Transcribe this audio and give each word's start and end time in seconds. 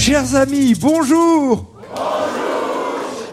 Chers 0.00 0.34
amis, 0.34 0.74
bonjour. 0.80 1.74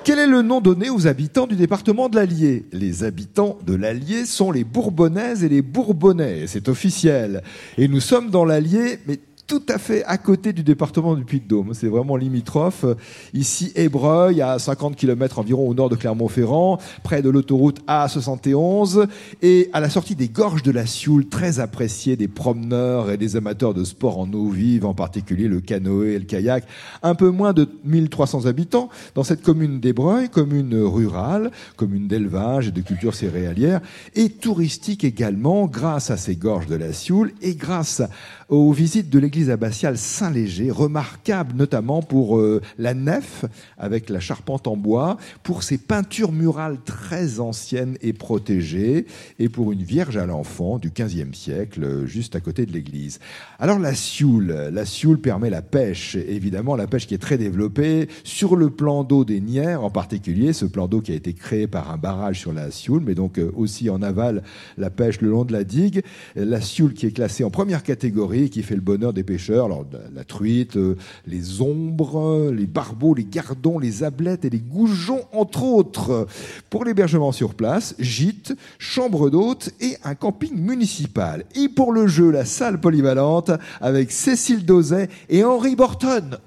Quel 0.04 0.20
est 0.20 0.28
le 0.28 0.42
nom 0.42 0.60
donné 0.60 0.90
aux 0.90 1.08
habitants 1.08 1.48
du 1.48 1.56
département 1.56 2.10
de 2.10 2.18
l'Allier? 2.18 2.66
Les 2.74 3.06
habitants 3.06 3.58
de 3.66 3.74
l'Allier 3.74 4.26
sont 4.26 4.52
les 4.52 4.66
Bourbonnaises 4.66 5.46
et 5.46 5.50
les 5.50 5.62
Bourbonnais, 5.62 6.44
c'est 6.46 6.68
officiel. 6.68 7.42
Et 7.78 7.88
nous 7.88 8.02
sommes 8.02 8.30
dans 8.32 8.44
l'Allier, 8.44 9.00
mais 9.08 9.18
tout 9.48 9.64
à 9.70 9.78
fait 9.78 10.04
à 10.04 10.18
côté 10.18 10.52
du 10.52 10.62
département 10.62 11.16
du 11.16 11.24
Puy-de-Dôme. 11.24 11.74
C'est 11.74 11.88
vraiment 11.88 12.18
limitrophe. 12.18 12.86
Ici, 13.34 13.72
Ébreuil, 13.76 14.42
à 14.42 14.60
50 14.60 14.98
km 14.98 15.40
environ 15.40 15.70
au 15.70 15.74
nord 15.74 15.90
de 15.90 15.96
Clermont-Ferrand, 15.96 16.80
près 17.04 17.22
de 17.22 17.30
l'autoroute 17.30 17.80
A71, 17.88 19.08
et 19.42 19.70
à 19.72 19.80
la 19.80 19.90
sortie 19.90 20.16
des 20.16 20.28
gorges 20.28 20.64
de 20.64 20.72
la 20.72 20.86
Sioule, 20.86 21.28
très 21.28 21.62
appréciée 21.62 22.18
des 22.18 22.28
promeneurs 22.28 23.10
et 23.10 23.18
des 23.18 23.38
amateurs 23.38 23.74
de 23.74 23.86
sport 23.86 24.20
en 24.20 24.32
eau 24.34 24.50
vive, 24.50 24.86
en 24.86 24.94
particulier 24.94 25.48
le 25.48 25.62
canoë 25.62 26.16
et 26.16 26.20
le 26.20 26.26
kayak. 26.26 26.66
Un 27.02 27.16
peu 27.16 27.30
moins 27.30 27.54
de 27.54 27.70
1300 27.86 28.48
habitants 28.48 28.90
dans 29.16 29.24
cette 29.24 29.42
commune 29.42 29.80
d'Ébreuil, 29.80 30.30
commune 30.30 30.76
rurale, 30.76 31.52
commune 31.78 32.10
d'élevage 32.10 32.68
et 32.68 32.72
de 32.72 32.82
culture 32.82 33.16
céréalière, 33.16 33.80
et 34.14 34.30
touristique 34.30 35.06
également, 35.06 35.68
grâce 35.68 36.12
à 36.12 36.18
ces 36.18 36.36
gorges 36.36 36.68
de 36.68 36.76
la 36.76 36.92
Sioule 36.92 37.32
et 37.42 37.56
grâce 37.56 38.02
aux 38.50 38.72
visites 38.72 39.10
de 39.10 39.20
l'église 39.20 39.50
abbatiale 39.50 39.98
Saint-Léger, 39.98 40.72
remarquable 40.72 41.54
notamment 41.56 42.02
pour 42.02 42.38
euh, 42.38 42.62
la 42.78 42.94
nef 42.94 43.44
avec 43.78 44.10
la 44.10 44.22
charpente 44.22 44.68
en 44.68 44.78
bois, 44.78 45.18
pour 45.44 45.64
ses 45.64 45.78
peintures 45.78 46.32
murales 46.32 46.78
très 46.86 47.42
anciennes 47.42 47.98
et 48.02 48.14
protégées, 48.14 49.06
et 49.40 49.50
pour 49.50 49.74
une 49.74 49.84
Vierge 49.84 50.16
à 50.16 50.26
l'enfant 50.26 50.78
du 50.78 50.92
XVe 50.92 51.34
siècle, 51.34 51.84
euh, 51.84 52.06
juste 52.06 52.36
à 52.36 52.40
côté 52.40 52.66
de 52.66 52.72
l'église. 52.72 53.20
Alors 53.60 53.80
la 53.80 53.94
Sioule, 53.94 54.70
la 54.72 54.86
Sioule 54.86 55.20
permet 55.20 55.50
la 55.50 55.62
pêche, 55.62 56.16
évidemment 56.16 56.78
la 56.78 56.88
pêche 56.88 57.06
qui 57.06 57.16
est 57.16 57.20
très 57.20 57.38
développée 57.38 58.08
sur 58.24 58.56
le 58.56 58.70
plan 58.70 59.04
d'eau 59.04 59.26
des 59.26 59.42
Nières, 59.42 59.84
en 59.84 59.90
particulier 59.90 60.54
ce 60.54 60.66
plan 60.66 60.88
d'eau 60.88 61.02
qui 61.02 61.12
a 61.12 61.16
été 61.16 61.34
créé 61.34 61.68
par 61.68 61.92
un 61.92 61.98
barrage 61.98 62.40
sur 62.40 62.54
la 62.54 62.72
Sioule, 62.72 63.04
mais 63.06 63.16
donc 63.16 63.40
euh, 63.40 63.52
aussi 63.56 63.90
en 63.90 64.02
aval 64.02 64.42
la 64.78 64.90
pêche 64.90 65.20
le 65.20 65.30
long 65.30 65.44
de 65.44 65.52
la 65.52 65.66
digue. 65.66 66.02
La 66.36 66.62
Sioule 66.62 66.94
qui 66.94 67.08
est 67.08 67.12
classée 67.12 67.44
en 67.44 67.50
première 67.50 67.84
catégorie 67.84 68.37
qui 68.46 68.64
fait 68.64 68.76
le 68.76 68.82
bonheur 68.82 69.14
des 69.14 69.24
pêcheurs. 69.24 69.66
Alors, 69.66 69.86
la 70.14 70.24
truite, 70.24 70.78
euh, 70.78 70.96
les 71.26 71.62
ombres, 71.62 72.52
les 72.52 72.68
barbeaux, 72.68 73.14
les 73.14 73.26
gardons, 73.26 73.80
les 73.80 74.04
ablettes 74.04 74.46
et 74.46 74.50
les 74.50 74.60
goujons, 74.60 75.22
entre 75.34 75.64
autres. 75.64 76.28
Pour 76.70 76.86
l'hébergement 76.86 77.32
sur 77.32 77.56
place, 77.56 77.96
gîte, 78.00 78.54
chambre 78.78 79.30
d'hôte 79.30 79.72
et 79.82 79.98
un 80.04 80.16
camping 80.16 80.56
municipal. 80.56 81.46
Et 81.56 81.70
pour 81.70 81.92
le 81.92 82.08
jeu, 82.08 82.32
la 82.32 82.46
salle 82.46 82.80
polyvalente 82.80 83.52
avec 83.82 84.12
Cécile 84.12 84.66
Dozet 84.66 85.10
et 85.30 85.44
Henri 85.44 85.76
Borton. 85.76 86.38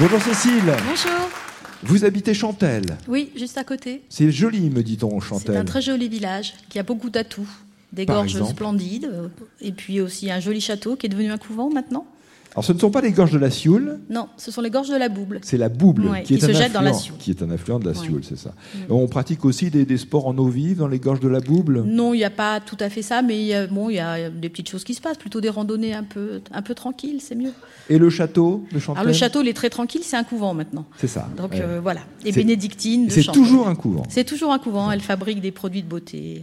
Bonjour 0.00 0.22
Cécile. 0.22 0.74
Bonjour. 0.88 1.51
Vous 1.82 2.04
habitez 2.04 2.34
Chantelle 2.34 2.96
Oui, 3.08 3.30
juste 3.36 3.58
à 3.58 3.64
côté. 3.64 4.02
C'est 4.08 4.30
joli, 4.30 4.70
me 4.70 4.82
dit-on, 4.82 5.20
Chantelle. 5.20 5.54
C'est 5.54 5.60
un 5.60 5.64
très 5.64 5.82
joli 5.82 6.08
village 6.08 6.54
qui 6.68 6.78
a 6.78 6.82
beaucoup 6.82 7.10
d'atouts. 7.10 7.48
Des 7.92 8.06
gorges 8.06 8.42
splendides, 8.44 9.10
euh, 9.12 9.28
et 9.60 9.70
puis 9.70 10.00
aussi 10.00 10.30
un 10.30 10.40
joli 10.40 10.62
château 10.62 10.96
qui 10.96 11.04
est 11.04 11.08
devenu 11.10 11.30
un 11.30 11.36
couvent 11.36 11.68
maintenant. 11.68 12.06
Alors 12.54 12.64
ce 12.64 12.72
ne 12.72 12.78
sont 12.78 12.90
pas 12.90 13.00
les 13.00 13.12
gorges 13.12 13.32
de 13.32 13.38
la 13.38 13.50
Sioule 13.50 13.98
Non, 14.10 14.28
ce 14.36 14.50
sont 14.50 14.60
les 14.60 14.68
gorges 14.68 14.90
de 14.90 14.96
la 14.96 15.08
Bouble. 15.08 15.40
C'est 15.42 15.56
la 15.56 15.70
Bouble 15.70 16.22
qui, 16.24 16.34
est 16.34 16.40
se 16.40 16.46
un 16.46 16.52
jette 16.52 16.72
dans 16.72 16.82
la 16.82 16.92
Sioule. 16.92 17.16
Qui 17.18 17.30
est 17.30 17.42
un 17.42 17.50
affluent 17.50 17.78
de 17.78 17.86
la 17.86 17.94
Sioule, 17.94 18.22
c'est 18.24 18.36
ça. 18.36 18.50
Mm. 18.74 18.92
On 18.92 19.08
pratique 19.08 19.44
aussi 19.46 19.70
des, 19.70 19.96
sports 19.96 20.26
en 20.26 20.36
eau 20.36 20.48
vive 20.48 20.78
dans 20.78 20.88
les 20.88 20.98
gorges 20.98 21.20
de 21.20 21.28
la 21.28 21.40
Bouble? 21.40 21.82
Non, 21.86 22.12
il 22.12 22.18
n'y 22.18 22.24
a 22.24 22.30
pas 22.30 22.60
tout 22.60 22.76
à 22.80 22.90
fait 22.90 23.00
ça, 23.00 23.22
mais 23.22 23.40
il 23.40 23.46
y 23.46 23.54
a, 23.54 23.66
bon, 23.66 23.88
il 23.88 23.96
y 23.96 24.00
a 24.00 24.28
des 24.28 24.50
petites 24.50 24.68
choses 24.68 24.84
qui 24.84 24.92
se 24.92 25.00
passent, 25.00 25.16
plutôt 25.16 25.40
des 25.40 25.48
randonnées 25.48 25.94
un 25.94 26.04
peu, 26.04 26.42
un 26.52 26.62
peu 26.62 26.74
tranquilles, 26.74 27.20
c'est 27.20 27.34
mieux. 27.34 27.52
Et 27.88 27.98
le 27.98 28.10
château 28.10 28.64
de 28.72 28.78
Alors 28.90 29.04
le 29.04 29.12
château, 29.12 29.40
il 29.40 29.48
est 29.48 29.54
très 29.54 29.70
tranquille, 29.70 30.02
c'est 30.04 30.16
un 30.16 30.24
couvent 30.24 30.52
maintenant. 30.52 30.84
C'est 30.98 31.08
ça. 31.08 31.28
Donc 31.36 31.54
euh, 31.54 31.80
voilà. 31.82 32.00
Et 32.24 32.32
bénédictine. 32.32 33.08
C'est 33.08 33.32
toujours 33.32 33.66
un 33.66 33.74
couvent. 33.74 34.04
C'est 34.10 34.24
toujours 34.24 34.52
un 34.52 34.58
couvent. 34.58 34.90
Elle 34.90 35.00
fabrique 35.00 35.40
des 35.40 35.52
produits 35.52 35.82
de 35.82 35.88
beauté. 35.88 36.42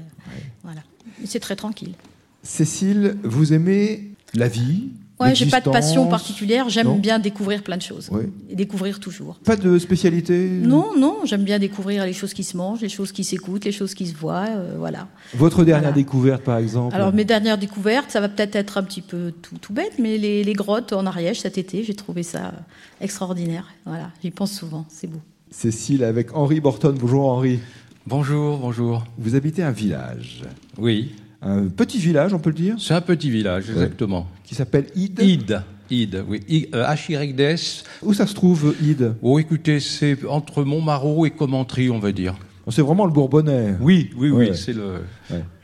Voilà. 0.64 0.82
C'est 1.26 1.40
très 1.40 1.56
tranquille. 1.56 1.94
Cécile, 2.42 3.18
vous 3.24 3.54
aimez 3.54 4.12
la 4.34 4.48
vie? 4.48 4.90
Ouais, 5.20 5.36
j'ai 5.36 5.46
pas 5.48 5.60
de 5.60 5.70
passion 5.70 6.08
particulière. 6.08 6.70
J'aime 6.70 7.00
bien 7.00 7.20
découvrir 7.20 7.64
plein 7.64 7.78
de 7.78 7.82
choses. 7.82 8.10
Et 8.50 8.56
découvrir 8.56 9.00
toujours. 9.00 9.36
Pas 9.44 9.56
de 9.56 9.78
spécialité 9.78 10.48
Non, 10.48 10.98
non. 10.98 11.18
J'aime 11.26 11.44
bien 11.44 11.60
découvrir 11.60 12.06
les 12.06 12.14
choses 12.14 12.34
qui 12.34 12.44
se 12.44 12.56
mangent, 12.56 12.82
les 12.82 12.90
choses 12.90 13.12
qui 13.12 13.24
s'écoutent, 13.24 13.66
les 13.66 13.72
choses 13.72 13.94
qui 13.94 14.08
se 14.08 14.16
voient. 14.16 14.48
Euh, 14.50 14.76
voilà. 14.78 15.08
Votre 15.36 15.64
dernière 15.64 15.94
découverte, 15.94 16.44
par 16.44 16.58
exemple 16.58 16.96
Alors, 16.96 17.14
mes 17.14 17.26
dernières 17.26 17.58
découvertes, 17.58 18.12
ça 18.12 18.22
va 18.22 18.30
peut-être 18.30 18.56
être 18.56 18.78
un 18.78 18.84
petit 18.84 19.02
peu 19.02 19.34
tout, 19.42 19.58
tout 19.58 19.74
bête, 19.74 19.94
mais 20.00 20.18
les, 20.18 20.44
les, 20.44 20.54
grottes 20.54 20.94
en 20.94 21.06
Ariège 21.06 21.42
cet 21.42 21.58
été, 21.58 21.84
j'ai 21.84 21.96
trouvé 21.96 22.24
ça 22.24 22.54
extraordinaire. 23.02 23.68
Voilà, 23.86 24.12
j'y 24.22 24.32
pense 24.32 24.52
souvent. 24.52 24.86
C'est 24.90 25.08
beau. 25.08 25.20
Cécile 25.52 26.04
avec 26.04 26.36
Henri 26.36 26.60
Borton. 26.60 26.96
Bonjour 26.98 27.30
Henri. 27.30 27.60
Bonjour, 28.08 28.58
bonjour. 28.58 29.04
Vous 29.18 29.36
habitez 29.36 29.64
un 29.64 29.72
village. 29.72 30.44
Oui. 30.78 31.12
Un 31.42 31.68
petit 31.68 32.00
village, 32.00 32.34
on 32.34 32.40
peut 32.40 32.50
le 32.50 32.56
dire? 32.56 32.76
C'est 32.80 32.94
un 32.94 33.02
petit 33.02 33.30
village, 33.30 33.70
exactement. 33.70 34.28
Qui 34.44 34.56
s'appelle 34.56 34.88
Ide 34.96 35.20
Ide. 35.22 35.62
Ide, 35.90 36.24
oui. 36.28 36.70
H-Y-D-S. 36.74 37.84
Où 38.04 38.14
ça 38.14 38.28
se 38.28 38.34
trouve, 38.34 38.76
Ide 38.84 39.16
Oh, 39.22 39.40
écoutez, 39.40 39.80
c'est 39.80 40.18
entre 40.28 40.64
Montmarot 40.64 41.26
et 41.26 41.32
Commentry, 41.32 41.90
on 41.90 42.00
va 42.00 42.12
dire. 42.12 42.36
C'est 42.72 42.82
vraiment 42.82 43.06
le 43.06 43.12
Bourbonnais. 43.12 43.76
Oui, 43.80 44.10
oui, 44.18 44.30
oui, 44.30 44.52
c'est 44.54 44.74
le, 44.74 45.02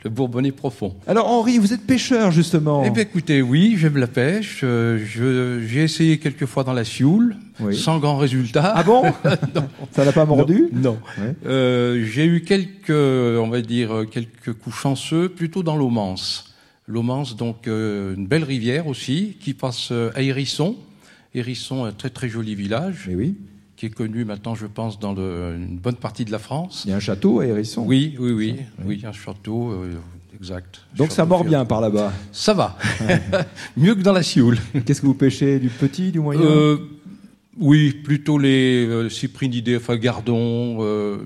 le, 0.04 0.10
Bourbonnais 0.10 0.52
profond. 0.52 0.94
Alors 1.06 1.28
Henri, 1.28 1.58
vous 1.58 1.72
êtes 1.72 1.86
pêcheur 1.86 2.30
justement. 2.30 2.82
Eh 2.84 2.90
bien 2.90 3.02
écoutez, 3.02 3.42
oui, 3.42 3.76
j'aime 3.76 3.96
la 3.96 4.06
pêche. 4.06 4.60
Euh, 4.62 4.98
j'ai 5.66 5.82
essayé 5.82 6.18
quelques 6.18 6.46
fois 6.46 6.64
dans 6.64 6.72
la 6.72 6.84
Sioule, 6.84 7.36
sans 7.72 7.98
grand 7.98 8.16
résultat. 8.16 8.72
Ah 8.74 8.82
bon 8.82 9.04
Ça 9.92 10.04
n'a 10.04 10.12
pas 10.12 10.24
mordu 10.24 10.68
Non. 10.72 10.98
Euh, 11.46 12.04
j'ai 12.04 12.24
eu 12.24 12.42
quelques, 12.42 12.90
on 12.90 13.48
va 13.48 13.60
dire, 13.60 14.04
quelques 14.10 14.52
coups 14.52 14.76
chanceux, 14.76 15.28
plutôt 15.28 15.62
dans 15.62 15.76
l'Aumance. 15.76 16.54
L'Aumance, 16.88 17.36
donc 17.36 17.66
euh, 17.66 18.14
une 18.14 18.26
belle 18.26 18.44
rivière 18.44 18.86
aussi, 18.86 19.36
qui 19.40 19.54
passe 19.54 19.92
à 20.14 20.22
Hérisson. 20.22 20.76
Hérisson, 21.34 21.84
un 21.84 21.92
très 21.92 22.10
très 22.10 22.28
joli 22.28 22.54
village. 22.54 23.08
Et 23.08 23.12
eh 23.12 23.16
oui 23.16 23.34
qui 23.76 23.86
est 23.86 23.90
connu 23.90 24.24
maintenant, 24.24 24.54
je 24.54 24.66
pense, 24.66 24.98
dans 24.98 25.14
une 25.14 25.78
bonne 25.78 25.96
partie 25.96 26.24
de 26.24 26.32
la 26.32 26.38
France. 26.38 26.82
Il 26.86 26.90
y 26.90 26.94
a 26.94 26.96
un 26.96 27.00
château 27.00 27.40
à 27.40 27.46
Hérisson 27.46 27.84
Oui, 27.86 28.16
oui, 28.18 28.32
oui, 28.32 28.56
oui, 28.84 29.02
un 29.04 29.12
château, 29.12 29.70
euh, 29.70 29.98
exact. 30.34 30.80
Donc 30.96 31.12
ça 31.12 31.24
mord 31.26 31.44
bien 31.44 31.64
par 31.64 31.80
là-bas 31.80 32.12
Ça 32.32 32.54
va. 32.54 32.78
Mieux 33.76 33.94
que 33.94 34.00
dans 34.00 34.12
la 34.12 34.22
Sioule. 34.22 34.58
Qu'est-ce 34.84 35.02
que 35.02 35.06
vous 35.06 35.14
pêchez 35.14 35.58
Du 35.58 35.68
petit, 35.68 36.10
du 36.10 36.20
moyen 36.20 36.40
euh, 36.40 36.78
Oui, 37.58 37.92
plutôt 37.92 38.38
les 38.38 38.86
euh, 38.86 39.10
cyprinidés, 39.10 39.76
enfin 39.76 39.96
gardons, 39.96 40.78
euh, 40.80 41.18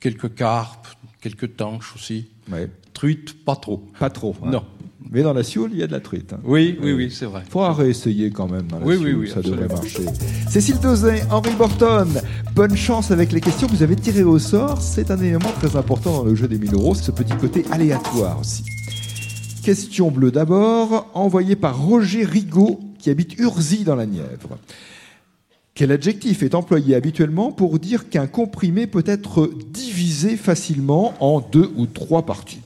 quelques 0.00 0.34
carpes, 0.34 0.88
quelques 1.20 1.56
tanches 1.56 1.94
aussi. 1.94 2.28
Ouais. 2.50 2.68
Truites, 2.94 3.44
pas 3.44 3.56
trop. 3.56 3.86
Pas 3.98 4.10
trop. 4.10 4.34
Hein. 4.42 4.50
Non. 4.50 4.64
Mais 5.12 5.22
dans 5.22 5.32
la 5.32 5.42
Sioule, 5.42 5.70
il 5.72 5.78
y 5.78 5.82
a 5.82 5.88
de 5.88 5.92
la 5.92 6.00
truite. 6.00 6.32
Hein. 6.32 6.40
Oui, 6.44 6.78
oui, 6.80 6.92
oui, 6.92 7.10
c'est 7.10 7.26
vrai. 7.26 7.42
Faudra 7.50 7.72
réessayer 7.72 8.30
quand 8.30 8.48
même 8.48 8.68
dans 8.68 8.78
la 8.78 8.86
oui, 8.86 8.94
Sioule, 8.94 9.08
oui, 9.08 9.14
oui, 9.14 9.28
ça 9.28 9.42
devrait 9.42 9.66
marcher. 9.66 10.04
Cécile 10.48 10.78
Dozet, 10.78 11.22
Henri 11.30 11.52
Borton, 11.58 12.06
bonne 12.54 12.76
chance 12.76 13.10
avec 13.10 13.32
les 13.32 13.40
questions 13.40 13.66
que 13.66 13.72
vous 13.72 13.82
avez 13.82 13.96
tirées 13.96 14.22
au 14.22 14.38
sort. 14.38 14.80
C'est 14.80 15.10
un 15.10 15.18
élément 15.18 15.50
très 15.60 15.74
important 15.74 16.18
dans 16.18 16.24
le 16.24 16.36
jeu 16.36 16.46
des 16.46 16.58
1000 16.58 16.74
euros, 16.74 16.94
ce 16.94 17.10
petit 17.10 17.34
côté 17.34 17.64
aléatoire 17.72 18.38
aussi. 18.38 18.62
Question 19.64 20.12
bleue 20.12 20.30
d'abord, 20.30 21.10
envoyée 21.14 21.56
par 21.56 21.82
Roger 21.82 22.24
Rigaud, 22.24 22.78
qui 22.98 23.10
habite 23.10 23.36
Urzy 23.38 23.82
dans 23.82 23.96
la 23.96 24.06
Nièvre. 24.06 24.58
Quel 25.74 25.90
adjectif 25.90 26.42
est 26.42 26.54
employé 26.54 26.94
habituellement 26.94 27.50
pour 27.50 27.78
dire 27.78 28.08
qu'un 28.08 28.26
comprimé 28.26 28.86
peut 28.86 29.04
être 29.06 29.50
divisé 29.72 30.36
facilement 30.36 31.14
en 31.20 31.40
deux 31.40 31.70
ou 31.76 31.86
trois 31.86 32.22
parties? 32.22 32.60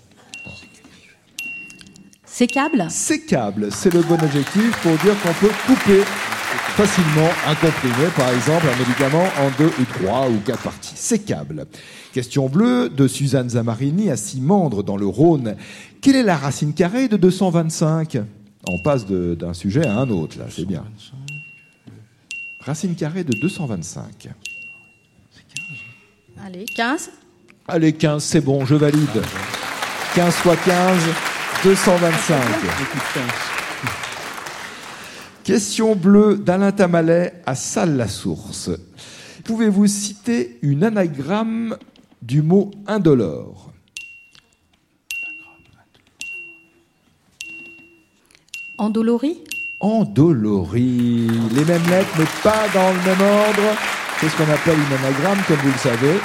Sécable 2.35 2.87
Sécable, 2.91 3.69
c'est 3.71 3.95
le 3.95 4.03
bon 4.03 4.17
adjectif 4.17 4.77
pour 4.83 4.91
dire 4.99 5.15
qu'on 5.23 5.33
peut 5.35 5.53
couper 5.69 6.01
facilement 6.75 7.31
un 7.47 7.55
comprimé, 7.55 8.09
par 8.17 8.29
exemple 8.31 8.67
un 8.75 8.77
médicament, 8.77 9.23
en 9.39 9.57
deux 9.57 9.71
ou 9.81 9.85
trois 9.85 10.29
ou 10.29 10.41
quatre 10.45 10.65
parties. 10.65 10.97
Sécable. 10.97 11.67
Question 12.13 12.49
bleue 12.49 12.89
de 12.89 13.07
Suzanne 13.07 13.51
Zamarini 13.51 14.11
à 14.11 14.17
Simandre 14.17 14.83
dans 14.83 14.97
le 14.97 15.07
Rhône. 15.07 15.55
Quelle 16.01 16.17
est 16.17 16.25
la 16.25 16.37
racine 16.37 16.75
carrée 16.75 17.07
de 17.07 17.17
225 17.17 18.19
On 18.67 18.83
passe 18.83 19.07
d'un 19.07 19.55
sujet 19.55 19.87
à 19.87 19.97
un 19.97 20.11
autre, 20.11 20.37
là, 20.37 20.47
c'est 20.51 20.67
bien. 20.67 20.83
Racine 22.59 22.97
carrée 22.97 23.23
de 23.23 23.39
225. 23.39 24.31
Allez, 26.45 26.65
15 26.65 27.11
Allez, 27.69 27.93
15, 27.93 28.25
c'est 28.25 28.41
bon, 28.41 28.65
je 28.67 28.75
valide. 28.75 29.23
15 30.17 30.35
fois 30.35 30.57
15, 30.57 31.01
225. 31.65 32.37
Question 35.45 35.97
bleue 35.97 36.37
d'Alain 36.37 36.73
Tamalet 36.73 37.33
à 37.47 37.55
Salle-la-Source. 37.55 38.69
Pouvez-vous 39.45 39.87
citer 39.87 40.59
une 40.61 40.85
anagramme 40.85 41.79
du 42.21 42.43
mot 42.43 42.71
indolore? 42.87 43.73
Endolorie 48.77 49.39
Endolorie. 49.81 51.31
Les 51.53 51.65
mêmes 51.65 51.89
lettres, 51.89 52.15
mais 52.19 52.27
pas 52.43 52.69
dans 52.75 52.91
le 52.91 52.99
même 52.99 53.23
ordre. 53.23 53.79
C'est 54.21 54.29
ce 54.29 54.37
qu'on 54.37 54.53
appelle 54.53 54.77
une 54.77 54.99
anagramme, 54.99 55.43
comme 55.49 55.57
vous 55.57 55.73
le 55.73 55.79
savez. 55.79 56.21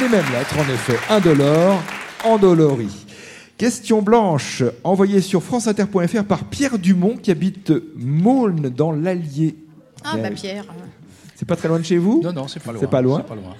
Les 0.00 0.08
mêmes 0.08 0.30
lettres, 0.30 0.56
en 0.56 0.72
effet. 0.72 0.98
Indolore, 1.10 1.82
endolorie. 2.22 3.07
Question 3.58 4.02
blanche, 4.02 4.62
envoyée 4.84 5.20
sur 5.20 5.42
franceinter.fr 5.42 6.22
par 6.22 6.44
Pierre 6.44 6.78
Dumont, 6.78 7.16
qui 7.16 7.32
habite 7.32 7.72
Maulne, 7.96 8.68
dans 8.68 8.92
l'Allier. 8.92 9.56
Ah, 10.04 10.16
bah 10.16 10.30
Pierre. 10.30 10.64
C'est 11.34 11.46
pas 11.46 11.56
très 11.56 11.66
loin 11.66 11.80
de 11.80 11.84
chez 11.84 11.98
vous? 11.98 12.20
Non, 12.22 12.32
non, 12.32 12.46
c'est 12.46 12.62
pas 12.62 12.70
loin. 12.70 12.80
C'est 12.80 12.88
pas 12.88 13.02
loin. 13.02 13.18
C'est 13.18 13.28
pas 13.28 13.34
loin. 13.34 13.56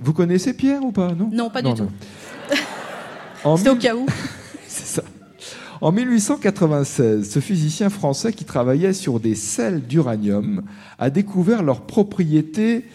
Vous 0.00 0.14
connaissez 0.14 0.54
Pierre 0.54 0.82
ou 0.82 0.90
pas? 0.90 1.12
Non, 1.12 1.28
Non, 1.30 1.50
pas 1.50 1.60
du 1.60 1.74
tout. 1.74 1.90
C'était 3.58 3.70
au 3.70 3.76
cas 3.76 3.94
où. 3.94 4.06
C'est 4.66 4.86
ça. 4.86 5.02
En 5.82 5.92
1896, 5.92 7.28
ce 7.28 7.40
physicien 7.40 7.90
français 7.90 8.32
qui 8.32 8.46
travaillait 8.46 8.94
sur 8.94 9.20
des 9.20 9.34
sels 9.34 9.82
d'uranium 9.86 10.62
a 10.98 11.10
découvert 11.10 11.62
leurs 11.62 11.82
propriétés 11.82 12.86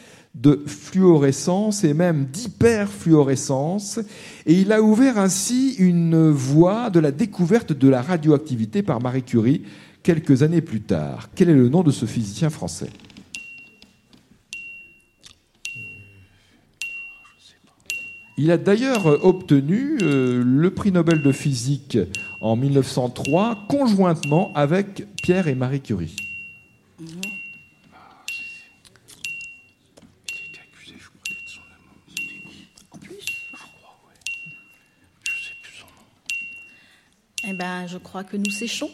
de 0.41 0.63
fluorescence 0.65 1.83
et 1.83 1.93
même 1.93 2.25
d'hyperfluorescence 2.25 3.99
et 4.45 4.53
il 4.53 4.71
a 4.71 4.81
ouvert 4.81 5.17
ainsi 5.17 5.75
une 5.79 6.29
voie 6.29 6.89
de 6.89 6.99
la 6.99 7.11
découverte 7.11 7.73
de 7.73 7.87
la 7.87 8.01
radioactivité 8.01 8.83
par 8.83 9.01
Marie 9.01 9.23
Curie 9.23 9.63
quelques 10.03 10.43
années 10.43 10.61
plus 10.61 10.81
tard. 10.81 11.29
Quel 11.35 11.49
est 11.49 11.53
le 11.53 11.69
nom 11.69 11.83
de 11.83 11.91
ce 11.91 12.05
physicien 12.05 12.49
français? 12.49 12.89
Il 18.39 18.51
a 18.51 18.57
d'ailleurs 18.57 19.25
obtenu 19.25 19.97
euh, 20.03 20.43
le 20.45 20.69
prix 20.69 20.91
Nobel 20.91 21.23
de 21.23 21.31
physique 21.31 21.97
en 22.39 22.55
1903, 22.55 23.65
conjointement 23.67 24.53
avec 24.53 25.07
Pierre 25.23 25.47
et 25.47 25.55
Marie 25.55 25.81
Curie. 25.81 26.15
Il 26.99 27.05
était 30.35 30.59
accusé, 30.59 30.95
je 30.99 31.09
crois, 31.09 31.21
d'être 31.29 31.47
son 31.47 31.61
amant. 31.61 31.93
C'était 32.07 32.39
qui 32.47 32.67
En 32.91 32.97
plus 32.97 33.15
Je 33.19 33.55
crois, 33.55 33.95
ouais. 34.07 34.15
Je 35.23 35.31
sais 35.31 35.55
plus 35.61 35.73
son 35.73 35.85
nom. 35.87 36.05
Eh 37.43 37.45
ben, 37.57 37.87
je 37.87 37.97
crois 37.97 38.23
que 38.23 38.37
nous 38.37 38.49
séchons. 38.51 38.89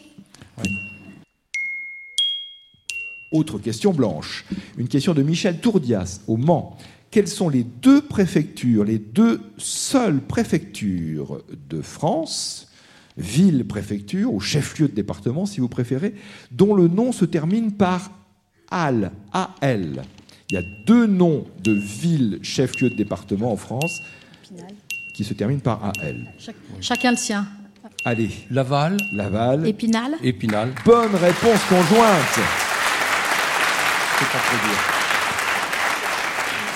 Autre 3.32 3.58
question 3.58 3.92
blanche. 3.92 4.44
Une 4.78 4.88
question 4.88 5.12
de 5.14 5.22
Michel 5.22 5.58
Tourdias 5.60 6.20
au 6.28 6.36
Mans. 6.36 6.76
Quelles 7.10 7.28
sont 7.28 7.48
les 7.48 7.64
deux 7.64 8.00
préfectures, 8.02 8.84
les 8.84 8.98
deux 8.98 9.40
seules 9.56 10.20
préfectures 10.20 11.42
de 11.68 11.80
France, 11.80 12.68
ville 13.16 13.64
préfecture 13.66 14.32
ou 14.32 14.40
chef-lieu 14.40 14.88
de 14.88 14.94
département 14.94 15.46
si 15.46 15.60
vous 15.60 15.68
préférez, 15.68 16.14
dont 16.50 16.74
le 16.74 16.88
nom 16.88 17.12
se 17.12 17.24
termine 17.24 17.72
par 17.72 18.10
AL, 18.70 19.12
A-L. 19.32 20.02
Il 20.50 20.54
y 20.54 20.58
a 20.58 20.62
deux 20.86 21.06
noms 21.06 21.46
de 21.62 21.72
villes 21.72 22.38
chef-lieu 22.42 22.90
de 22.90 22.94
département 22.96 23.52
en 23.52 23.56
France 23.56 24.00
Pinal. 24.48 24.66
qui 25.14 25.24
se 25.24 25.34
terminent 25.34 25.60
par 25.60 25.84
AL. 25.84 26.32
Chac- 26.38 26.54
Chacun 26.80 27.12
le 27.12 27.16
sien. 27.16 27.46
Allez, 28.06 28.28
Laval, 28.50 28.98
Laval. 29.14 29.66
Épinal 29.66 30.16
Épinal. 30.22 30.74
Bonne 30.84 31.14
réponse 31.14 31.64
conjointe. 31.70 32.38
C'est 34.18 34.28
pas 34.28 34.40
trop 34.44 34.58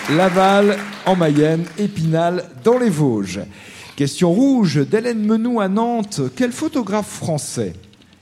dire. 0.09 0.17
Laval 0.17 0.79
en 1.05 1.17
Mayenne, 1.17 1.67
Épinal 1.77 2.45
dans 2.65 2.79
les 2.79 2.89
Vosges. 2.89 3.41
Question 3.95 4.33
rouge 4.33 4.89
d'Hélène 4.89 5.23
Menou 5.23 5.61
à 5.61 5.69
Nantes. 5.69 6.23
Quel 6.35 6.51
photographe 6.51 7.11
français 7.11 7.75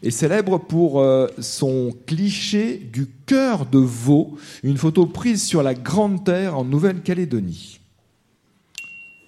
est 0.02 0.10
célèbre 0.10 0.58
pour 0.58 1.00
euh, 1.00 1.28
son 1.38 1.92
cliché 2.06 2.76
du 2.92 3.06
cœur 3.24 3.66
de 3.66 3.78
veau, 3.78 4.36
une 4.64 4.78
photo 4.78 5.06
prise 5.06 5.44
sur 5.44 5.62
la 5.62 5.74
Grande 5.74 6.24
Terre 6.24 6.58
en 6.58 6.64
Nouvelle-Calédonie 6.64 7.78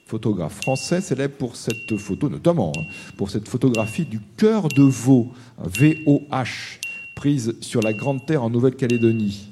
Photographe 0.09 0.55
français 0.63 1.03
célèbre 1.03 1.37
pour 1.37 1.55
cette 1.55 1.95
photo, 1.99 2.31
notamment 2.31 2.73
hein, 2.79 2.83
pour 3.19 3.29
cette 3.31 3.47
photographie 3.47 4.07
du 4.07 4.21
cœur 4.39 4.69
de 4.69 4.83
veau, 4.83 5.29
V-O-H, 5.59 6.79
prise 7.15 7.55
sur 7.61 7.83
la 7.83 7.93
Grande 7.93 8.25
Terre 8.25 8.43
en 8.43 8.49
Nouvelle-Calédonie, 8.49 9.51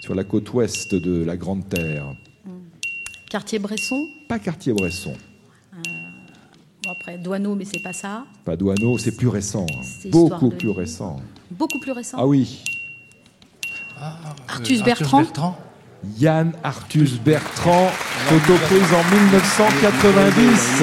sur 0.00 0.14
la 0.14 0.22
côte 0.22 0.52
ouest 0.54 0.94
de 0.94 1.24
la 1.24 1.36
Grande 1.36 1.68
Terre. 1.68 2.14
Cartier-Bresson 3.28 4.06
Pas 4.28 4.38
Cartier-Bresson, 4.38 5.14
Bon, 6.84 6.92
après, 6.92 7.18
Douaneau, 7.18 7.54
mais 7.56 7.64
c'est 7.64 7.82
pas 7.82 7.92
ça. 7.92 8.24
pas 8.44 8.56
Douaneau, 8.56 8.96
c'est 8.98 9.16
plus 9.16 9.26
récent, 9.28 9.66
hein. 9.68 10.08
Beaucoup 10.10 10.48
de 10.48 10.54
plus 10.54 10.68
vie. 10.68 10.74
récent. 10.74 11.16
Beaucoup 11.50 11.80
plus 11.80 11.90
récent. 11.92 12.16
Ah 12.20 12.26
oui, 12.26 12.62
Artus 14.46 14.80
Euh, 14.80 14.84
Bertrand 14.84 15.24
Yann 16.18 16.52
Arthus 16.62 17.18
Bertrand, 17.24 17.90
photo 18.28 18.54
prise 18.66 18.94
en 18.94 19.04
1990. 19.14 20.82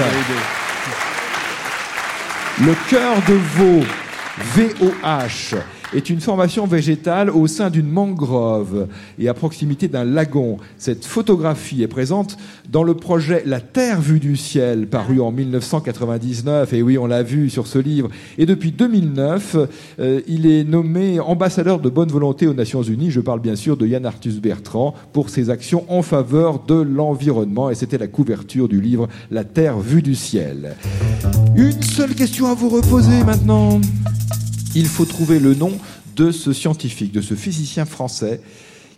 Le 2.62 2.76
cœur 2.90 3.16
de 3.28 3.34
veau, 3.34 3.84
VOH, 4.56 5.58
est 5.96 6.10
une 6.10 6.20
formation 6.20 6.68
végétale 6.68 7.30
au 7.30 7.48
sein 7.48 7.70
d'une 7.70 7.90
mangrove 7.90 8.88
et 9.18 9.30
à 9.30 9.34
proximité 9.34 9.88
d'un 9.88 10.04
lagon. 10.04 10.58
Cette 10.78 11.06
photographie 11.06 11.84
est 11.84 11.88
présente 11.88 12.38
dans 12.70 12.84
le 12.84 12.96
projet 12.96 13.44
La 13.46 13.62
Terre 13.62 14.02
vue 14.02 14.20
du 14.20 14.36
ciel, 14.36 14.88
paru 14.88 15.22
en 15.22 15.32
1999. 15.32 16.74
Et 16.74 16.82
oui, 16.82 16.98
on 16.98 17.06
l'a 17.06 17.24
vu 17.24 17.50
sur 17.50 17.68
ce 17.68 17.80
livre. 17.80 18.10
Et 18.38 18.46
depuis 18.46 18.72
2009, 18.72 19.58
euh, 20.00 20.22
il 20.28 20.48
est 20.48 20.64
nommé 20.64 21.20
ambassadeur 21.20 21.80
de 21.80 21.90
bonne 21.90 22.10
volonté 22.10 22.48
aux 22.48 22.54
Nations 22.54 22.84
Unies. 22.84 23.12
Je 23.12 23.22
parle 23.22 23.40
bien 23.40 23.56
sûr 23.56 23.78
de 23.78 23.88
Yann 23.88 24.06
Arthus 24.06 24.40
Bertrand 24.42 24.94
pour 25.14 25.30
ses 25.30 25.50
actions 25.50 25.86
en 25.88 26.02
faveur 26.02 26.64
de 26.66 26.76
l'environnement. 26.76 27.70
Et 27.70 27.76
c'était 27.76 27.98
la 27.98 28.08
couverture 28.08 28.68
du 28.68 28.82
livre 28.82 29.08
La 29.32 29.44
Terre 29.44 29.80
vue 29.80 30.02
du 30.02 30.16
ciel. 30.16 30.76
Une 31.56 31.82
seule 31.82 32.16
question 32.16 32.48
à 32.48 32.54
vous 32.54 32.70
reposer 32.70 33.24
maintenant. 33.24 33.80
Il 34.78 34.88
faut 34.88 35.06
trouver 35.06 35.40
le 35.40 35.56
nom 35.56 35.72
de 36.18 36.32
ce 36.32 36.52
scientifique, 36.52 37.14
de 37.14 37.22
ce 37.22 37.34
physicien 37.34 37.86
français 37.86 38.42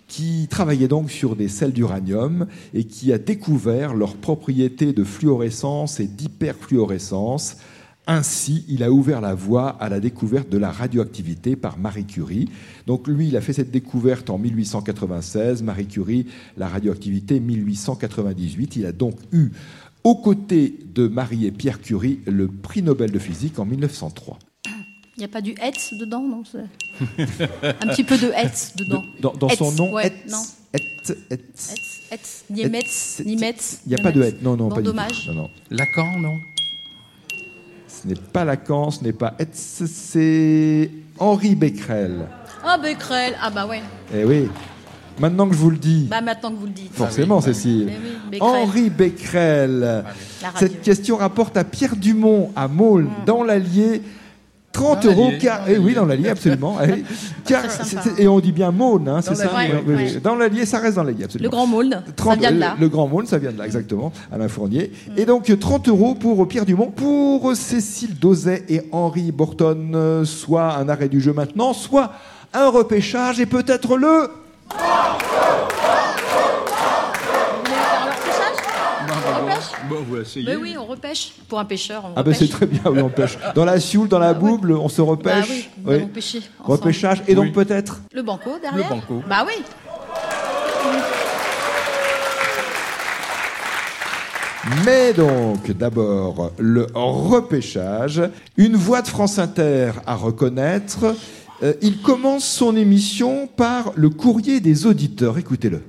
qui 0.07 0.47
travaillait 0.49 0.87
donc 0.87 1.11
sur 1.11 1.35
des 1.35 1.47
sels 1.47 1.71
d'uranium 1.71 2.47
et 2.73 2.85
qui 2.85 3.13
a 3.13 3.19
découvert 3.19 3.93
leurs 3.93 4.15
propriétés 4.15 4.91
de 4.91 5.03
fluorescence 5.03 5.99
et 5.99 6.07
d'hyperfluorescence. 6.07 7.57
Ainsi, 8.07 8.65
il 8.67 8.81
a 8.81 8.91
ouvert 8.91 9.21
la 9.21 9.35
voie 9.35 9.69
à 9.79 9.87
la 9.87 9.99
découverte 9.99 10.49
de 10.49 10.57
la 10.57 10.71
radioactivité 10.71 11.55
par 11.55 11.77
Marie 11.77 12.05
Curie. 12.05 12.49
Donc 12.87 13.07
lui, 13.07 13.27
il 13.27 13.37
a 13.37 13.41
fait 13.41 13.53
cette 13.53 13.69
découverte 13.69 14.31
en 14.31 14.39
1896, 14.39 15.61
Marie 15.61 15.85
Curie, 15.85 16.25
la 16.57 16.69
radioactivité 16.69 17.39
1898. 17.39 18.77
Il 18.77 18.85
a 18.87 18.91
donc 18.91 19.19
eu, 19.31 19.51
aux 20.03 20.15
côtés 20.15 20.79
de 20.95 21.07
Marie 21.07 21.45
et 21.45 21.51
Pierre 21.51 21.81
Curie, 21.81 22.21
le 22.25 22.47
prix 22.47 22.81
Nobel 22.81 23.11
de 23.11 23.19
physique 23.19 23.59
en 23.59 23.65
1903. 23.65 24.39
Il 25.17 25.21
n'y 25.21 25.25
a 25.25 25.29
pas 25.29 25.41
du 25.41 25.55
Hetz 25.59 25.93
dedans, 25.99 26.21
non 26.21 26.43
Un 27.01 27.87
petit 27.87 28.03
peu 28.03 28.17
de 28.19 28.27
Hetz 28.31 28.73
dedans. 28.75 29.01
De- 29.01 29.21
dans 29.21 29.33
dans 29.33 29.49
son 29.49 29.71
nom, 29.71 29.93
ouais, 29.93 30.05
Hetz, 30.07 30.31
non. 30.31 30.43
Niemetz, 32.49 33.19
Hetz, 33.19 33.23
Niemetz. 33.25 33.79
Il 33.85 33.89
n'y 33.89 33.95
a 33.95 34.03
pas 34.03 34.11
de. 34.11 34.21
Hetz, 34.21 34.35
non, 34.43 34.55
non, 34.55 34.67
Bon, 34.67 34.75
pas 34.75 34.81
du 34.81 34.87
dommage. 34.87 35.25
tout. 35.25 35.33
Non, 35.33 35.43
non. 35.43 35.49
Lacan, 35.71 36.19
non? 36.19 36.35
Ce 37.87 38.07
n'est 38.07 38.13
pas 38.15 38.45
Lacan, 38.45 38.91
ce 38.91 39.03
n'est 39.03 39.13
pas 39.13 39.33
Hetz, 39.39 39.83
c'est 39.87 40.91
Henri 41.17 41.55
Becquerel. 41.55 42.27
Ah, 42.63 42.77
Becquerel. 42.77 43.35
Ah, 43.41 43.49
bah 43.49 43.65
ouais. 43.65 43.81
Eh 44.13 44.23
oui, 44.23 44.47
maintenant 45.19 45.47
que 45.47 45.55
je 45.55 45.59
vous 45.59 45.71
le 45.71 45.77
dis, 45.77 46.05
Bah 46.09 46.21
maintenant 46.21 46.51
que 46.51 46.57
vous 46.57 46.67
le 46.67 46.71
dites. 46.73 46.93
forcément, 46.93 47.41
Cécile. 47.41 47.85
Mais 47.87 47.97
oui, 48.03 48.29
Becquerel. 48.39 48.51
Henri 48.53 48.89
Becquerel. 48.91 50.03
Cette 50.57 50.81
question 50.83 51.17
rapporte 51.17 51.57
à 51.57 51.63
Pierre 51.63 51.95
Dumont, 51.95 52.51
à 52.55 52.67
Maulne, 52.67 53.09
dans 53.25 53.41
l'Allier. 53.43 54.03
30 54.77 55.03
Dans 55.03 55.09
euros 55.11 55.31
car 55.39 55.61
eh 55.67 55.77
oui 55.77 55.93
dans 55.93 56.05
l'Allier 56.05 56.29
absolument. 56.29 56.77
Eh, 56.83 57.03
car 57.45 57.63
et 58.17 58.27
on 58.27 58.39
dit 58.39 58.51
bien 58.51 58.71
Maulne 58.71 59.07
hein, 59.09 59.21
c'est 59.21 59.35
ça 59.35 59.51
ouais. 59.55 60.19
dans 60.23 60.35
l'Allier 60.35 60.65
ça 60.65 60.79
reste 60.79 60.95
dans 60.95 61.03
l'Allier 61.03 61.19
Le 61.19 61.25
absolument. 61.25 61.49
Grand 61.49 61.67
Maulne, 61.67 62.03
ça 62.05 62.13
30 62.15 62.39
vient 62.39 62.51
de 62.51 62.59
là. 62.59 62.75
Le, 62.77 62.81
le 62.81 62.89
Grand 62.89 63.07
Maulne, 63.07 63.25
ça 63.27 63.37
vient 63.37 63.51
de 63.51 63.57
là, 63.57 63.65
exactement, 63.65 64.11
Alain 64.31 64.47
Fournier. 64.47 64.91
Et 65.15 65.25
donc, 65.25 65.51
30 65.59 65.87
euros 65.87 66.15
pour 66.15 66.47
Pierre 66.47 66.65
Dumont, 66.65 66.91
pour 66.91 67.55
Cécile 67.55 68.17
Dozet 68.17 68.63
et 68.69 68.81
Henri 68.91 69.31
Borton, 69.31 69.91
euh, 69.95 70.25
soit 70.25 70.75
un 70.77 70.89
arrêt 70.89 71.09
du 71.09 71.21
jeu 71.21 71.33
maintenant, 71.33 71.73
soit 71.73 72.11
un 72.53 72.69
repêchage 72.69 73.39
et 73.39 73.45
peut-être 73.45 73.97
le... 73.97 74.29
Vous 74.69 75.26
Bon. 79.89 79.97
Mais 80.45 80.55
oui, 80.55 80.75
on 80.77 80.85
repêche. 80.85 81.33
Pour 81.47 81.59
un 81.59 81.65
pêcheur, 81.65 82.03
on 82.05 82.09
Ah 82.15 82.23
ben 82.23 82.31
repêche. 82.33 82.37
c'est 82.39 82.47
très 82.53 82.65
bien, 82.65 82.81
oui, 82.91 83.01
on 83.01 83.09
pêche. 83.09 83.37
Dans 83.55 83.65
la 83.65 83.79
Sioule, 83.79 84.07
dans 84.07 84.19
la 84.19 84.33
Bah 84.33 84.39
oui. 84.41 84.49
bouble, 84.51 84.71
on 84.73 84.89
se 84.89 85.01
Bah 85.01 85.07
repêche. 85.09 85.45
oui, 85.49 85.69
nous 85.83 85.89
Oui. 85.89 85.95
allons 85.95 86.07
pêcher 86.07 86.37
ensemble. 86.59 86.71
Repêchage, 86.79 87.23
et 87.27 87.35
donc 87.35 87.45
Oui. 87.45 87.51
peut-être 87.51 88.01
Le 88.13 88.21
banco 88.21 88.51
derrière 88.61 88.83
Le 88.89 88.95
banco. 88.95 89.23
Bah 89.27 89.45
oui. 89.47 89.63
Mais 94.85 95.13
donc, 95.13 95.71
d'abord, 95.71 96.51
le 96.59 96.87
repêchage. 96.93 98.21
Une 98.57 98.75
voix 98.75 99.01
de 99.01 99.07
France 99.07 99.39
Inter 99.39 99.91
à 100.05 100.15
reconnaître. 100.15 101.15
Euh, 101.63 101.73
il 101.81 102.01
commence 102.01 102.43
son 102.45 102.75
émission 102.75 103.47
par 103.47 103.91
le 103.95 104.09
courrier 104.09 104.59
des 104.59 104.85
auditeurs. 104.85 105.37
Écoutez-le. 105.37 105.81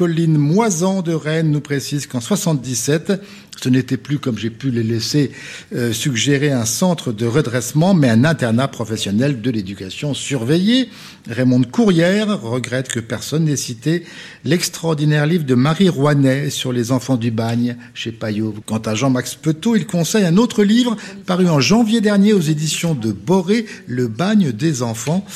Colline 0.00 0.38
Moisan 0.38 1.02
de 1.02 1.12
Rennes 1.12 1.50
nous 1.50 1.60
précise 1.60 2.06
qu'en 2.06 2.22
77, 2.22 3.20
ce 3.60 3.68
n'était 3.68 3.98
plus, 3.98 4.18
comme 4.18 4.38
j'ai 4.38 4.48
pu 4.48 4.70
les 4.70 4.82
laisser 4.82 5.30
euh, 5.74 5.92
suggérer, 5.92 6.50
un 6.50 6.64
centre 6.64 7.12
de 7.12 7.26
redressement, 7.26 7.92
mais 7.92 8.08
un 8.08 8.24
internat 8.24 8.68
professionnel 8.68 9.42
de 9.42 9.50
l'éducation 9.50 10.14
surveillée. 10.14 10.88
Raymond 11.28 11.64
Courrière 11.64 12.40
regrette 12.40 12.88
que 12.88 12.98
personne 12.98 13.44
n'ait 13.44 13.56
cité 13.56 14.04
l'extraordinaire 14.46 15.26
livre 15.26 15.44
de 15.44 15.54
Marie 15.54 15.90
Rouanet 15.90 16.48
sur 16.48 16.72
les 16.72 16.92
enfants 16.92 17.18
du 17.18 17.30
bagne 17.30 17.76
chez 17.92 18.10
Payot. 18.10 18.54
Quant 18.64 18.78
à 18.78 18.94
Jean-Max 18.94 19.34
Petot, 19.34 19.76
il 19.76 19.86
conseille 19.86 20.24
un 20.24 20.38
autre 20.38 20.64
livre 20.64 20.96
paru 21.26 21.46
en 21.50 21.60
janvier 21.60 22.00
dernier 22.00 22.32
aux 22.32 22.40
éditions 22.40 22.94
de 22.94 23.12
Boré, 23.12 23.66
Le 23.86 24.08
bagne 24.08 24.50
des 24.50 24.82
enfants 24.82 25.26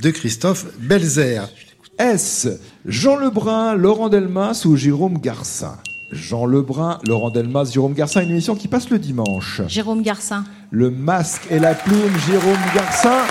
de 0.00 0.08
Christophe 0.08 0.64
Belzer. 0.80 1.46
Est-ce 1.98 2.48
Jean 2.86 3.16
Lebrun, 3.16 3.74
Laurent 3.76 4.08
Delmas 4.08 4.64
ou 4.66 4.74
Jérôme 4.74 5.18
Garcin? 5.18 5.76
Jean 6.10 6.44
Lebrun, 6.44 6.98
Laurent 7.06 7.30
Delmas, 7.30 7.70
Jérôme 7.72 7.94
Garcin, 7.94 8.22
une 8.22 8.30
émission 8.30 8.56
qui 8.56 8.66
passe 8.66 8.90
le 8.90 8.98
dimanche. 8.98 9.62
Jérôme 9.68 10.02
Garcin. 10.02 10.44
Le 10.70 10.90
masque 10.90 11.42
et 11.50 11.60
la 11.60 11.74
plume, 11.74 12.12
Jérôme 12.26 12.58
Garcin, 12.74 13.22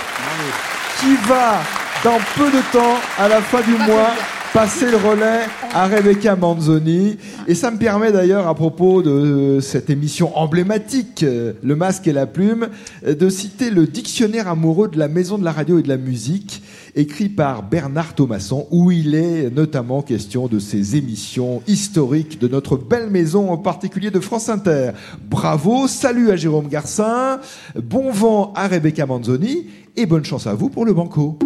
qui 0.98 1.14
va, 1.28 1.60
dans 2.04 2.18
peu 2.36 2.50
de 2.50 2.62
temps, 2.72 2.96
à 3.18 3.28
la 3.28 3.42
fin 3.42 3.60
du 3.60 3.72
mois, 3.72 4.12
passer 4.54 4.90
le 4.90 4.96
relais 4.96 5.42
à 5.74 5.86
Rebecca 5.86 6.36
Manzoni. 6.36 7.18
Et 7.46 7.54
ça 7.54 7.70
me 7.70 7.76
permet 7.76 8.12
d'ailleurs, 8.12 8.46
à 8.46 8.54
propos 8.54 9.02
de 9.02 9.58
cette 9.60 9.90
émission 9.90 10.36
emblématique, 10.38 11.22
euh, 11.22 11.52
Le 11.62 11.76
masque 11.76 12.06
et 12.06 12.12
la 12.12 12.26
plume, 12.26 12.68
euh, 13.04 13.14
de 13.14 13.28
citer 13.28 13.70
le 13.70 13.86
dictionnaire 13.86 14.48
amoureux 14.48 14.88
de 14.88 14.98
la 14.98 15.08
maison 15.08 15.38
de 15.38 15.44
la 15.44 15.52
radio 15.52 15.80
et 15.80 15.82
de 15.82 15.88
la 15.88 15.96
musique, 15.96 16.62
écrit 16.96 17.28
par 17.28 17.62
Bernard 17.62 18.14
Thomasson, 18.14 18.66
où 18.70 18.90
il 18.90 19.14
est 19.14 19.50
notamment 19.50 20.02
question 20.02 20.46
de 20.46 20.58
ces 20.58 20.96
émissions 20.96 21.62
historiques 21.66 22.38
de 22.38 22.48
notre 22.48 22.76
belle 22.76 23.10
maison, 23.10 23.50
en 23.50 23.58
particulier 23.58 24.10
de 24.10 24.20
France 24.20 24.48
Inter. 24.48 24.92
Bravo, 25.28 25.88
salut 25.88 26.30
à 26.30 26.36
Jérôme 26.36 26.68
Garcin, 26.68 27.40
bon 27.74 28.10
vent 28.12 28.52
à 28.54 28.68
Rebecca 28.68 29.06
Manzoni, 29.06 29.66
et 29.96 30.06
bonne 30.06 30.24
chance 30.24 30.46
à 30.46 30.54
vous 30.54 30.68
pour 30.68 30.84
le 30.84 30.92
banco. 30.92 31.38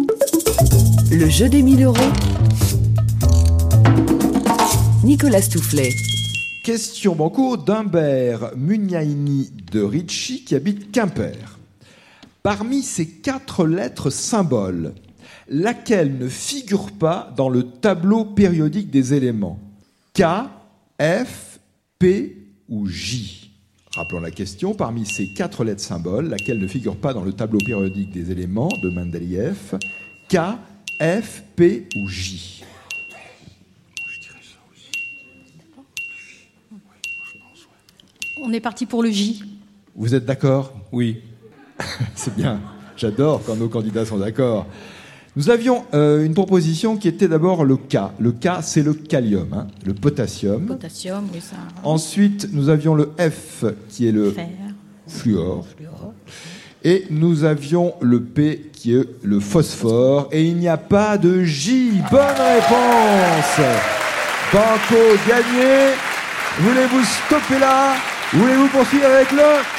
Le 1.11 1.27
jeu 1.29 1.49
des 1.49 1.63
1000 1.63 1.83
euros. 1.83 1.97
Nicolas 5.03 5.41
Toufflet. 5.41 5.89
Question 6.63 7.15
banco 7.15 7.57
d'Humbert 7.57 8.51
Muniaini 8.55 9.49
de 9.71 9.81
Ricci 9.81 10.43
qui 10.43 10.55
habite 10.55 10.91
Quimper. 10.91 11.57
Parmi 12.43 12.83
ces 12.83 13.07
quatre 13.07 13.65
lettres 13.65 14.09
symboles, 14.09 14.93
laquelle 15.49 16.17
ne 16.17 16.27
figure 16.27 16.91
pas 16.91 17.33
dans 17.35 17.49
le 17.49 17.63
tableau 17.63 18.23
périodique 18.23 18.89
des 18.89 19.13
éléments 19.13 19.59
K, 20.13 20.23
F, 21.01 21.59
P 21.97 22.37
ou 22.69 22.87
J 22.87 23.51
Rappelons 23.95 24.21
la 24.21 24.31
question, 24.31 24.75
parmi 24.75 25.05
ces 25.05 25.33
quatre 25.33 25.63
lettres 25.63 25.81
symboles, 25.81 26.29
laquelle 26.29 26.59
ne 26.59 26.67
figure 26.67 26.95
pas 26.95 27.13
dans 27.13 27.23
le 27.23 27.33
tableau 27.33 27.57
périodique 27.57 28.11
des 28.11 28.31
éléments 28.31 28.69
de 28.83 28.89
Mendeleïev 28.89 29.77
K, 30.29 30.37
F, 31.01 31.43
P 31.55 31.87
ou 31.95 32.07
J 32.07 32.63
On 38.41 38.53
est 38.53 38.61
parti 38.61 38.85
pour 38.85 39.03
le 39.03 39.09
J. 39.09 39.43
Vous 39.95 40.15
êtes 40.15 40.25
d'accord? 40.25 40.73
Oui. 40.93 41.21
C'est 42.15 42.33
bien. 42.35 42.61
J'adore 42.95 43.43
quand 43.45 43.55
nos 43.55 43.67
candidats 43.67 44.05
sont 44.05 44.17
d'accord. 44.17 44.65
Nous 45.39 45.49
avions 45.49 45.85
euh, 45.93 46.25
une 46.25 46.33
proposition 46.33 46.97
qui 46.97 47.07
était 47.07 47.29
d'abord 47.29 47.63
le 47.63 47.77
K. 47.77 47.95
Le 48.19 48.33
K, 48.33 48.61
c'est 48.61 48.83
le 48.83 48.91
kalium, 48.93 49.47
hein, 49.53 49.67
le 49.85 49.93
potassium. 49.93 50.65
Potassium, 50.65 51.29
oui, 51.33 51.39
ça. 51.39 51.55
Ensuite, 51.85 52.49
nous 52.51 52.67
avions 52.67 52.93
le 52.93 53.13
F, 53.17 53.63
qui 53.87 54.09
est 54.09 54.11
le 54.11 54.31
Fer. 54.31 54.49
fluor. 55.07 55.65
Et 56.83 57.05
nous 57.09 57.45
avions 57.45 57.93
le 58.01 58.21
P, 58.21 58.69
qui 58.73 58.93
est 58.93 59.07
le 59.23 59.39
phosphore. 59.39 60.27
Et 60.33 60.43
il 60.43 60.57
n'y 60.57 60.67
a 60.67 60.75
pas 60.75 61.17
de 61.17 61.41
J. 61.45 61.93
Bonne 62.11 62.19
réponse 62.19 63.65
Banco 64.51 65.01
gagné. 65.25 65.93
Voulez-vous 66.59 67.03
stopper 67.05 67.59
là? 67.59 67.93
Voulez-vous 68.33 68.67
poursuivre 68.67 69.05
avec 69.05 69.31
le 69.31 69.78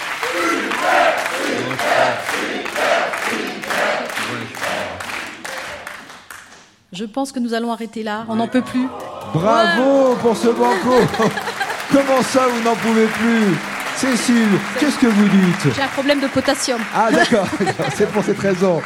Je 6.92 7.04
pense 7.04 7.30
que 7.30 7.38
nous 7.38 7.54
allons 7.54 7.70
arrêter 7.70 8.02
là. 8.02 8.24
On 8.28 8.34
n'en 8.34 8.48
peut 8.48 8.62
plus. 8.62 8.86
Bravo 9.32 10.16
pour 10.20 10.36
ce 10.36 10.48
banco 10.48 10.96
Comment 11.92 12.22
ça, 12.22 12.48
vous 12.48 12.62
n'en 12.64 12.74
pouvez 12.74 13.06
plus 13.06 13.56
Cécile, 13.96 14.48
qu'est-ce 14.78 14.98
que 14.98 15.06
vous 15.06 15.28
dites 15.28 15.74
J'ai 15.76 15.82
un 15.82 15.88
problème 15.88 16.20
de 16.20 16.26
potassium. 16.26 16.80
Ah 16.94 17.10
d'accord, 17.12 17.46
c'est 17.94 18.10
pour 18.10 18.24
cette 18.24 18.38
raison. 18.38 18.80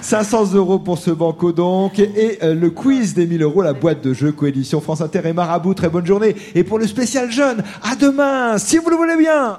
500 0.00 0.54
euros 0.54 0.78
pour 0.78 0.98
ce 0.98 1.10
banco 1.10 1.52
donc. 1.52 1.98
Et 1.98 2.38
euh, 2.42 2.54
le 2.54 2.70
quiz 2.70 3.14
des 3.14 3.26
1000 3.26 3.42
euros, 3.42 3.62
la 3.62 3.72
boîte 3.72 4.02
de 4.02 4.14
jeux 4.14 4.32
coédition 4.32 4.80
France 4.80 5.00
Inter 5.00 5.20
et 5.26 5.32
Marabout. 5.32 5.74
Très 5.74 5.88
bonne 5.88 6.06
journée. 6.06 6.34
Et 6.54 6.64
pour 6.64 6.78
le 6.78 6.86
spécial 6.86 7.30
jeune, 7.30 7.62
à 7.82 7.96
demain, 7.96 8.56
si 8.58 8.78
vous 8.78 8.88
le 8.88 8.96
voulez 8.96 9.16
bien. 9.16 9.58